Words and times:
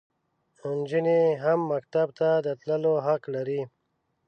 انجونې 0.69 1.19
هم 1.43 1.59
مکتب 1.71 2.07
ته 2.17 2.29
د 2.45 2.47
تللو 2.61 2.93
حق 3.05 3.23
لري. 3.35 3.61